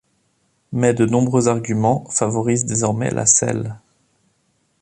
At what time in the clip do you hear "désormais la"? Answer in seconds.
2.65-3.27